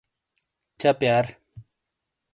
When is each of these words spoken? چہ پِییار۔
چہ 0.79 0.89
پِییار۔ 0.99 1.25